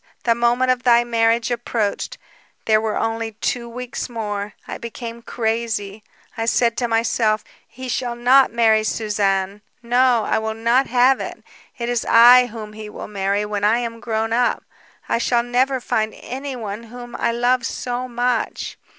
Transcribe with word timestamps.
The 0.23 0.33
moment 0.33 0.71
of 0.71 0.81
thy 0.81 1.03
marriage 1.03 1.51
approached. 1.51 2.17
There 2.65 2.81
were 2.81 2.97
only 2.97 3.33
two 3.33 3.69
weeks 3.69 4.09
more. 4.09 4.53
I 4.67 4.79
became 4.79 5.21
crazy. 5.21 6.03
I 6.35 6.45
said 6.47 6.75
to 6.77 6.87
myself: 6.87 7.43
'He 7.67 7.87
shall 7.87 8.15
not 8.15 8.51
marry 8.51 8.83
Suzanne, 8.83 9.61
no, 9.83 10.25
I 10.27 10.39
will 10.39 10.55
not 10.55 10.87
have 10.87 11.19
it! 11.19 11.43
It 11.77 11.87
is 11.87 12.03
I 12.09 12.47
whom 12.47 12.73
he 12.73 12.89
will 12.89 13.07
marry 13.07 13.45
when 13.45 13.63
I 13.63 13.77
am 13.77 13.99
grown 13.99 14.33
up. 14.33 14.63
I 15.07 15.19
shall 15.19 15.43
never 15.43 15.79
find 15.79 16.15
anyone 16.15 16.85
whom 16.85 17.15
I 17.19 17.31
love 17.31 17.63
so 17.63 18.07
much.' 18.07 18.79